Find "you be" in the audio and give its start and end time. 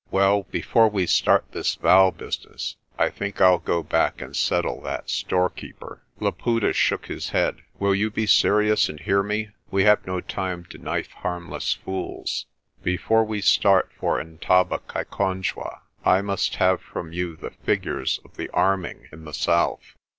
7.93-8.25